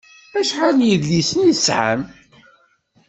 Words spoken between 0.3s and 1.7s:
Acḥal n yedlisen i